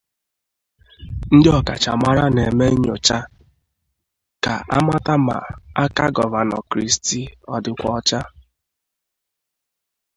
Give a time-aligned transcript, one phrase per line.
[1.35, 3.17] ndị ọkacha mara na-eme nnyocha
[4.43, 5.35] ka A mata ma
[5.83, 8.21] aka Gọvanọ Christie ọ dịkwa ọcha